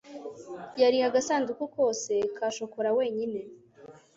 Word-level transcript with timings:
yariye 0.81 1.05
agasanduku 1.09 1.63
kose 1.75 2.13
ka 2.37 2.47
shokora 2.55 2.89
wenyine. 2.97 3.39